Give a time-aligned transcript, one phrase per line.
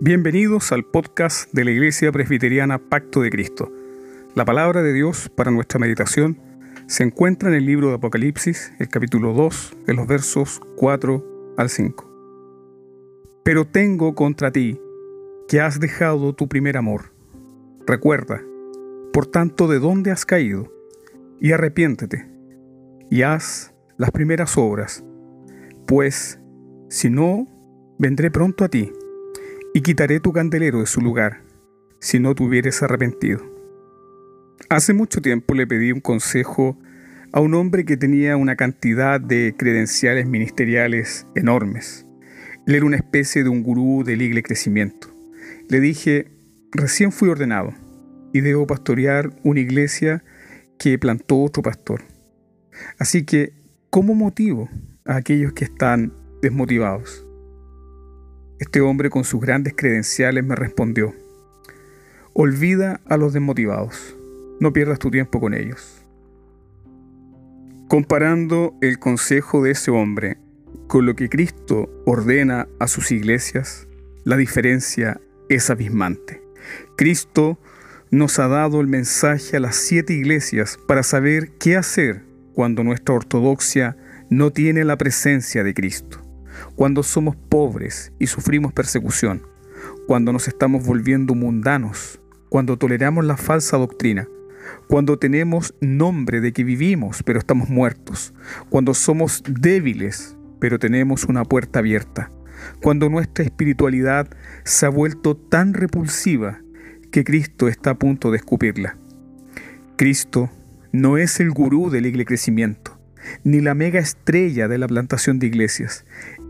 [0.00, 3.72] Bienvenidos al podcast de la Iglesia Presbiteriana Pacto de Cristo.
[4.36, 6.38] La palabra de Dios para nuestra meditación
[6.86, 11.68] se encuentra en el libro de Apocalipsis, el capítulo 2, de los versos 4 al
[11.68, 13.42] 5.
[13.42, 14.80] Pero tengo contra ti
[15.48, 17.12] que has dejado tu primer amor.
[17.84, 18.40] Recuerda,
[19.12, 20.72] por tanto, de dónde has caído,
[21.40, 22.24] y arrepiéntete,
[23.10, 25.02] y haz las primeras obras,
[25.88, 26.38] pues
[26.88, 27.48] si no,
[27.98, 28.92] vendré pronto a ti
[29.74, 31.42] y quitaré tu candelero de su lugar,
[32.00, 33.44] si no te hubieres arrepentido.
[34.68, 36.78] Hace mucho tiempo le pedí un consejo
[37.32, 42.06] a un hombre que tenía una cantidad de credenciales ministeriales enormes.
[42.66, 45.08] Él era una especie de un gurú del igle crecimiento.
[45.68, 46.30] Le dije,
[46.72, 47.74] recién fui ordenado
[48.32, 50.24] y debo pastorear una iglesia
[50.78, 52.02] que plantó otro pastor.
[52.98, 53.52] Así que,
[53.90, 54.68] ¿cómo motivo
[55.04, 57.27] a aquellos que están desmotivados?
[58.58, 61.14] Este hombre con sus grandes credenciales me respondió,
[62.32, 64.16] olvida a los desmotivados,
[64.58, 66.04] no pierdas tu tiempo con ellos.
[67.86, 70.38] Comparando el consejo de ese hombre
[70.88, 73.86] con lo que Cristo ordena a sus iglesias,
[74.24, 76.42] la diferencia es abismante.
[76.96, 77.60] Cristo
[78.10, 83.14] nos ha dado el mensaje a las siete iglesias para saber qué hacer cuando nuestra
[83.14, 83.96] ortodoxia
[84.30, 86.27] no tiene la presencia de Cristo
[86.74, 89.42] cuando somos pobres y sufrimos persecución,
[90.06, 94.26] cuando nos estamos volviendo mundanos, cuando toleramos la falsa doctrina,
[94.86, 98.34] cuando tenemos nombre de que vivimos pero estamos muertos,
[98.68, 102.30] cuando somos débiles pero tenemos una puerta abierta,
[102.82, 104.28] cuando nuestra espiritualidad
[104.64, 106.60] se ha vuelto tan repulsiva
[107.10, 108.96] que Cristo está a punto de escupirla.
[109.96, 110.50] Cristo
[110.92, 112.06] no es el gurú del
[113.44, 116.04] ni la mega estrella de la plantación de iglesias.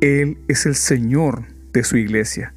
[0.00, 2.54] Él es el Señor de su iglesia,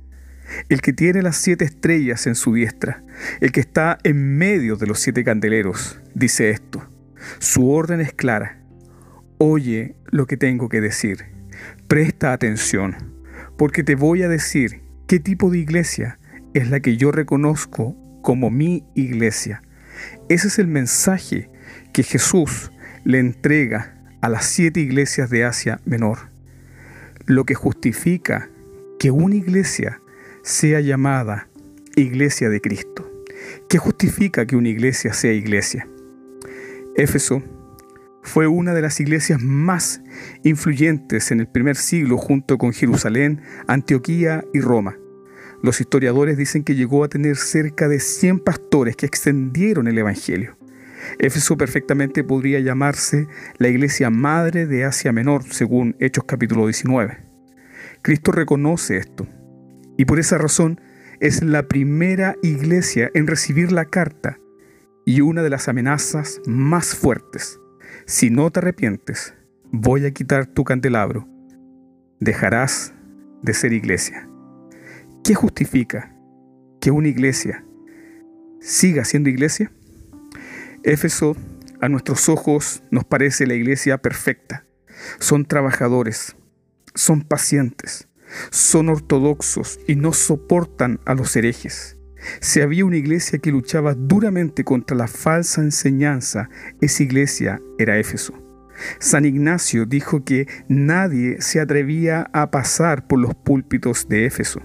[0.70, 3.04] el que tiene las siete estrellas en su diestra,
[3.42, 6.88] el que está en medio de los siete candeleros, dice esto.
[7.40, 8.60] Su orden es clara.
[9.38, 11.26] Oye lo que tengo que decir.
[11.88, 12.96] Presta atención,
[13.58, 16.20] porque te voy a decir qué tipo de iglesia
[16.54, 19.64] es la que yo reconozco como mi iglesia.
[20.30, 21.50] Ese es el mensaje
[21.94, 22.72] que Jesús
[23.04, 26.38] le entrega a las siete iglesias de Asia Menor
[27.28, 28.50] lo que justifica
[29.00, 30.02] que una iglesia
[30.44, 31.50] sea llamada
[31.96, 33.12] iglesia de Cristo.
[33.70, 35.88] ¿Qué justifica que una iglesia sea iglesia?
[36.96, 37.44] Éfeso
[38.24, 40.02] fue una de las iglesias más
[40.44, 44.98] influyentes en el primer siglo junto con Jerusalén, Antioquía y Roma.
[45.62, 50.57] Los historiadores dicen que llegó a tener cerca de 100 pastores que extendieron el Evangelio.
[51.20, 57.18] Éfeso perfectamente podría llamarse la iglesia madre de Asia Menor, según Hechos capítulo 19.
[58.02, 59.28] Cristo reconoce esto
[59.98, 60.80] y por esa razón
[61.20, 64.38] es la primera iglesia en recibir la carta
[65.06, 67.60] y una de las amenazas más fuertes.
[68.06, 69.34] Si no te arrepientes,
[69.72, 71.28] voy a quitar tu candelabro.
[72.20, 72.94] Dejarás
[73.42, 74.30] de ser iglesia.
[75.24, 76.16] ¿Qué justifica
[76.80, 77.66] que una iglesia
[78.60, 79.72] siga siendo iglesia?
[80.84, 81.36] Éfeso
[81.82, 84.66] a nuestros ojos nos parece la iglesia perfecta.
[85.20, 86.36] Son trabajadores,
[86.96, 88.08] son pacientes,
[88.52, 91.98] son ortodoxos y no soportan a los herejes.
[92.42, 96.50] Si había una iglesia que luchaba duramente contra la falsa enseñanza,
[96.82, 98.34] esa iglesia era Éfeso.
[99.00, 104.62] San Ignacio dijo que nadie se atrevía a pasar por los púlpitos de Éfeso.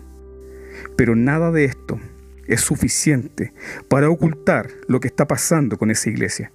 [0.97, 1.99] Pero nada de esto
[2.47, 3.53] es suficiente
[3.88, 6.53] para ocultar lo que está pasando con esa iglesia.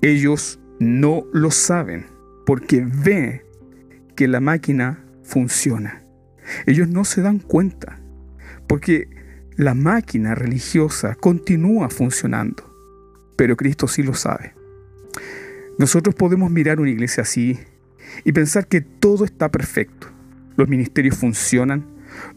[0.00, 2.06] Ellos no lo saben
[2.46, 3.42] porque ven
[4.16, 6.04] que la máquina funciona.
[6.66, 8.00] Ellos no se dan cuenta
[8.66, 9.08] porque
[9.56, 12.74] la máquina religiosa continúa funcionando,
[13.36, 14.54] pero Cristo sí lo sabe.
[15.78, 17.58] Nosotros podemos mirar una iglesia así
[18.24, 20.08] y pensar que todo está perfecto.
[20.56, 21.86] Los ministerios funcionan,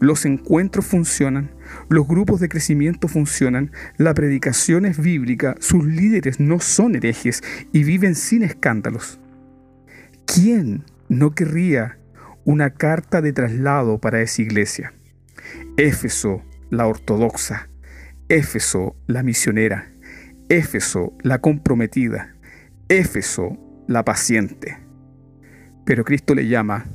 [0.00, 1.50] los encuentros funcionan,
[1.88, 7.42] los grupos de crecimiento funcionan, la predicación es bíblica, sus líderes no son herejes
[7.72, 9.20] y viven sin escándalos.
[10.26, 11.98] ¿Quién no querría
[12.44, 14.92] una carta de traslado para esa iglesia?
[15.76, 17.68] Éfeso, la ortodoxa,
[18.28, 19.92] Éfeso, la misionera,
[20.48, 22.34] Éfeso, la comprometida,
[22.88, 24.78] Éfeso, la paciente.
[25.84, 26.86] Pero Cristo le llama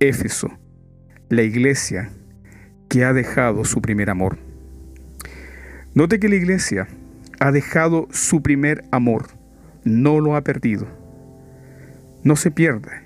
[0.00, 0.58] Éfeso,
[1.28, 2.10] la iglesia
[2.88, 4.38] que ha dejado su primer amor.
[5.94, 6.88] Note que la iglesia
[7.40, 9.28] ha dejado su primer amor,
[9.84, 10.86] no lo ha perdido.
[12.24, 13.02] No se pierde,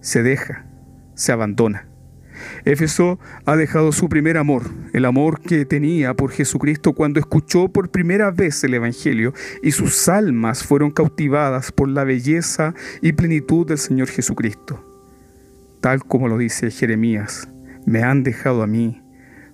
[0.00, 0.66] se deja,
[1.14, 1.86] se abandona.
[2.64, 7.90] Éfeso ha dejado su primer amor, el amor que tenía por Jesucristo cuando escuchó por
[7.90, 13.78] primera vez el Evangelio y sus almas fueron cautivadas por la belleza y plenitud del
[13.78, 14.84] Señor Jesucristo.
[15.80, 17.48] Tal como lo dice Jeremías,
[17.86, 19.00] me han dejado a mí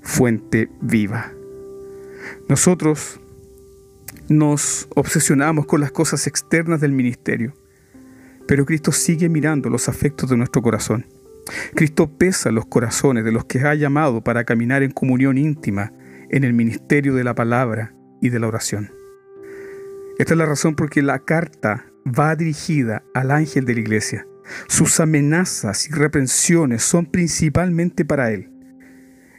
[0.02, 1.32] fuente viva.
[2.48, 3.20] Nosotros
[4.28, 7.54] nos obsesionamos con las cosas externas del ministerio,
[8.46, 11.06] pero Cristo sigue mirando los afectos de nuestro corazón.
[11.74, 15.92] Cristo pesa los corazones de los que ha llamado para caminar en comunión íntima
[16.30, 18.92] en el ministerio de la palabra y de la oración.
[20.18, 24.26] Esta es la razón por que la carta va dirigida al ángel de la iglesia.
[24.68, 28.51] Sus amenazas y reprensiones son principalmente para él.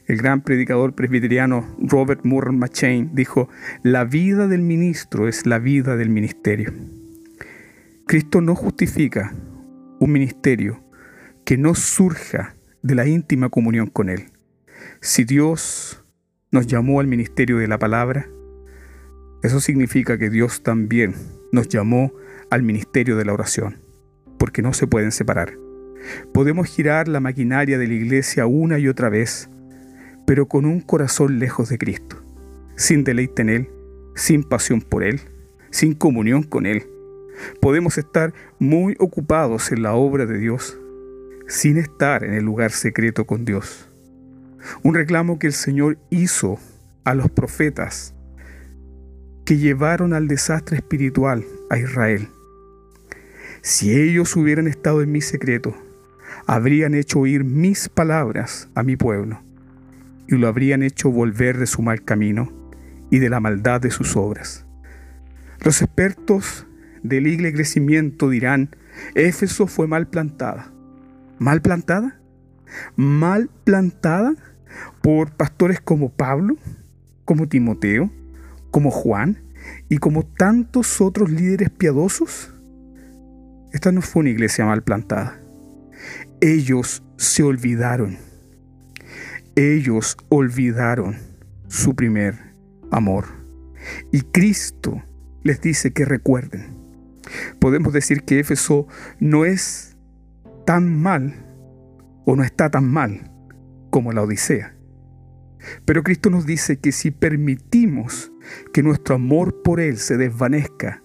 [0.06, 3.50] El gran predicador presbiteriano Robert Moore McChain dijo,
[3.84, 6.74] la vida del ministro es la vida del ministerio.
[8.06, 9.34] Cristo no justifica
[10.00, 10.84] un ministerio
[11.46, 14.32] que no surja de la íntima comunión con Él.
[15.00, 16.04] Si Dios
[16.52, 18.28] nos llamó al ministerio de la palabra,
[19.42, 21.16] eso significa que Dios también
[21.52, 22.14] nos llamó
[22.50, 23.80] al ministerio de la oración,
[24.38, 25.54] porque no se pueden separar.
[26.34, 29.50] Podemos girar la maquinaria de la iglesia una y otra vez,
[30.26, 32.18] pero con un corazón lejos de Cristo,
[32.76, 33.70] sin deleite en Él,
[34.16, 35.22] sin pasión por Él,
[35.72, 36.88] sin comunión con Él.
[37.62, 40.78] Podemos estar muy ocupados en la obra de Dios,
[41.48, 43.90] sin estar en el lugar secreto con Dios.
[44.82, 46.58] Un reclamo que el Señor hizo
[47.04, 48.14] a los profetas
[49.46, 52.30] que llevaron al desastre espiritual a Israel.
[53.62, 55.76] Si ellos hubieran estado en mi secreto,
[56.48, 59.40] habrían hecho oír mis palabras a mi pueblo
[60.28, 62.52] y lo habrían hecho volver de su mal camino
[63.10, 64.66] y de la maldad de sus obras.
[65.62, 66.68] Los expertos
[67.04, 68.76] del Igle Crecimiento dirán,
[69.16, 70.74] Éfeso fue mal plantada
[71.44, 72.20] mal plantada,
[72.96, 74.34] mal plantada
[75.02, 76.56] por pastores como Pablo,
[77.26, 78.12] como Timoteo,
[78.72, 79.44] como Juan
[79.90, 82.54] y como tantos otros líderes piadosos.
[83.72, 85.40] Esta no fue una iglesia mal plantada.
[86.42, 88.18] Ellos se olvidaron.
[89.56, 91.18] Ellos olvidaron
[91.68, 92.36] su primer
[92.92, 93.26] amor.
[94.12, 95.04] Y Cristo
[95.44, 96.76] les dice que recuerden.
[97.60, 98.88] Podemos decir que Éfeso
[99.20, 99.96] no es
[100.66, 101.46] tan mal
[102.26, 103.32] o no está tan mal
[103.92, 104.76] como la Odisea.
[105.86, 108.32] Pero Cristo nos dice que si permitimos
[108.74, 111.04] que nuestro amor por Él se desvanezca,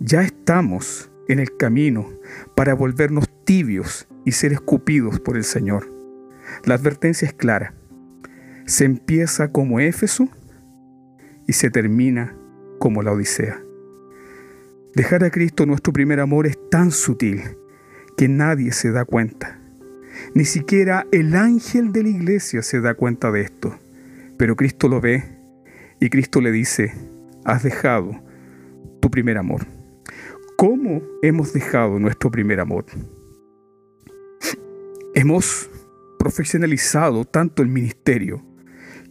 [0.00, 2.08] ya estamos en el camino
[2.56, 5.92] para volvernos tibios y ser escupidos por el Señor.
[6.64, 7.74] La advertencia es clara.
[8.66, 10.28] Se empieza como Éfeso
[11.46, 12.34] y se termina
[12.78, 13.60] como la Odisea.
[14.94, 17.42] Dejar a Cristo nuestro primer amor es tan sutil
[18.16, 19.58] que nadie se da cuenta.
[20.34, 23.76] Ni siquiera el ángel de la iglesia se da cuenta de esto.
[24.36, 25.24] Pero Cristo lo ve
[26.00, 26.92] y Cristo le dice,
[27.44, 28.20] has dejado
[29.00, 29.66] tu primer amor.
[30.56, 32.86] ¿Cómo hemos dejado nuestro primer amor?
[35.14, 35.68] Hemos
[36.18, 38.42] profesionalizado tanto el ministerio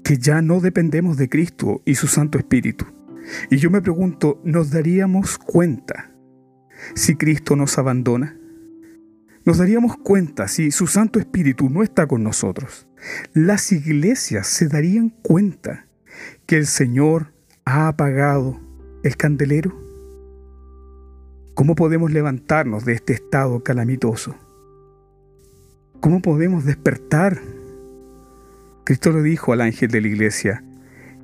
[0.03, 2.85] que ya no dependemos de Cristo y su Santo Espíritu.
[3.49, 6.11] Y yo me pregunto, ¿nos daríamos cuenta
[6.93, 8.37] si Cristo nos abandona?
[9.45, 12.87] nos daríamos cuenta si su Santo Espíritu no está con nosotros.
[13.33, 15.87] Las iglesias se darían cuenta
[16.45, 17.33] que el Señor
[17.65, 18.59] ha apagado
[19.03, 19.77] el candelero.
[21.55, 24.35] ¿Cómo podemos levantarnos de este estado calamitoso?
[25.99, 27.41] ¿Cómo podemos despertar?
[28.83, 30.63] Cristo le dijo al ángel de la iglesia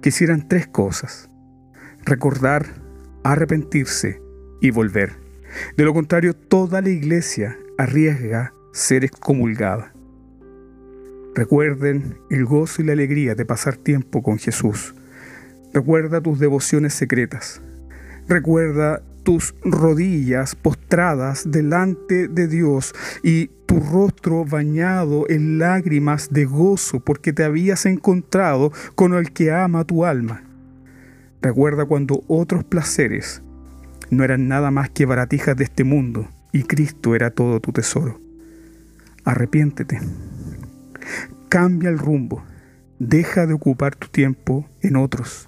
[0.01, 1.29] que hicieran tres cosas.
[2.05, 2.65] Recordar,
[3.23, 4.21] arrepentirse
[4.61, 5.17] y volver.
[5.75, 9.93] De lo contrario, toda la iglesia arriesga ser excomulgada.
[11.35, 14.95] Recuerden el gozo y la alegría de pasar tiempo con Jesús.
[15.73, 17.61] Recuerda tus devociones secretas.
[18.27, 26.99] Recuerda tus rodillas postradas delante de Dios y tu rostro bañado en lágrimas de gozo
[26.99, 30.43] porque te habías encontrado con el que ama tu alma.
[31.41, 33.41] Recuerda cuando otros placeres
[34.09, 38.19] no eran nada más que baratijas de este mundo y Cristo era todo tu tesoro.
[39.23, 39.99] Arrepiéntete.
[41.47, 42.43] Cambia el rumbo.
[42.97, 45.47] Deja de ocupar tu tiempo en otros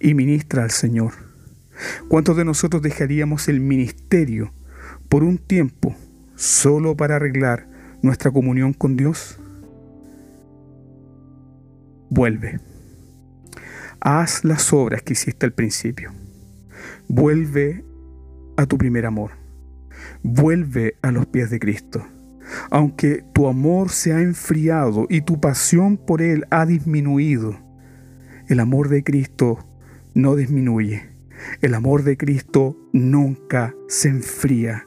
[0.00, 1.25] y ministra al Señor.
[2.08, 4.52] ¿Cuántos de nosotros dejaríamos el ministerio
[5.08, 5.94] por un tiempo
[6.34, 7.68] solo para arreglar
[8.02, 9.38] nuestra comunión con Dios?
[12.10, 12.60] Vuelve.
[14.00, 16.12] Haz las obras que hiciste al principio.
[17.08, 17.84] Vuelve
[18.56, 19.32] a tu primer amor.
[20.22, 22.06] Vuelve a los pies de Cristo.
[22.70, 27.58] aunque tu amor se ha enfriado y tu pasión por Él ha disminuido,
[28.48, 29.66] el amor de Cristo
[30.14, 31.15] no disminuye.
[31.60, 34.86] El amor de Cristo nunca se enfría.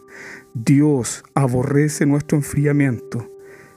[0.53, 3.29] Dios aborrece nuestro enfriamiento,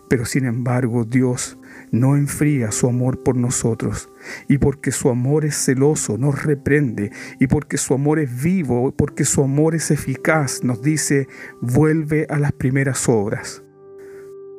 [0.09, 1.59] pero sin embargo Dios
[1.93, 4.09] no enfría su amor por nosotros.
[4.49, 7.13] Y porque su amor es celoso, nos reprende.
[7.39, 11.29] Y porque su amor es vivo, porque su amor es eficaz, nos dice,
[11.61, 13.63] vuelve a las primeras obras.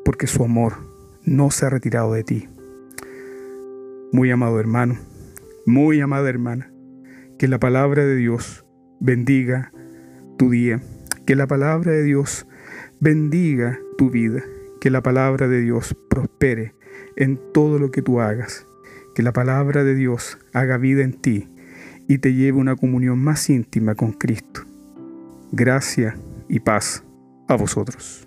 [0.05, 0.73] Porque su amor
[1.25, 2.49] no se ha retirado de ti.
[4.11, 4.97] Muy amado hermano,
[5.65, 6.72] muy amada hermana,
[7.43, 8.63] que la palabra de Dios
[9.01, 9.73] bendiga
[10.37, 10.79] tu día,
[11.25, 12.47] que la palabra de Dios
[13.01, 14.41] bendiga tu vida,
[14.79, 16.73] que la palabra de Dios prospere
[17.17, 18.65] en todo lo que tú hagas.
[19.13, 21.49] Que la palabra de Dios haga vida en ti
[22.07, 24.61] y te lleve una comunión más íntima con Cristo.
[25.51, 26.15] Gracia
[26.47, 27.03] y paz
[27.49, 28.25] a vosotros.